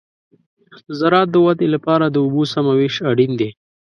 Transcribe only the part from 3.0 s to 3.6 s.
اړین دی.